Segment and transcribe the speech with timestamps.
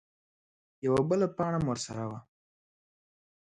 [0.85, 2.19] _يوه بله پاڼه ام ورسره وه.